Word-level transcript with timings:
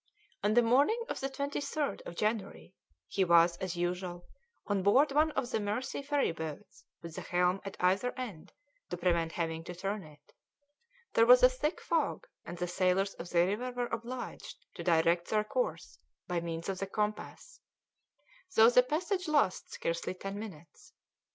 On 0.43 0.55
the 0.55 0.63
morning 0.63 0.99
of 1.09 1.19
the 1.19 1.29
23rd 1.29 2.01
of 2.07 2.15
January 2.15 2.73
he 3.05 3.23
was, 3.23 3.55
as 3.57 3.75
usual, 3.75 4.27
on 4.65 4.81
board 4.81 5.11
one 5.11 5.29
of 5.33 5.51
the 5.51 5.59
Mersey 5.59 6.01
ferry 6.01 6.31
boats 6.31 6.83
with 7.03 7.15
a 7.19 7.21
helm 7.21 7.61
at 7.63 7.77
either 7.79 8.11
end 8.17 8.51
to 8.89 8.97
prevent 8.97 9.33
having 9.33 9.63
to 9.65 9.75
turn 9.75 10.01
it; 10.03 10.33
there 11.13 11.27
was 11.27 11.43
a 11.43 11.49
thick 11.49 11.79
fog, 11.79 12.25
and 12.45 12.57
the 12.57 12.67
sailors 12.67 13.13
of 13.13 13.29
the 13.29 13.45
river 13.45 13.71
were 13.73 13.89
obliged 13.93 14.65
to 14.73 14.83
direct 14.83 15.27
their 15.27 15.43
course 15.43 15.99
by 16.27 16.41
means 16.41 16.67
of 16.67 16.79
the 16.79 16.87
compass, 16.87 17.59
though 18.55 18.71
the 18.71 18.81
passage 18.81 19.27
lasts 19.27 19.73
scarcely 19.73 20.15
ten 20.15 20.39
minutes. 20.39 20.93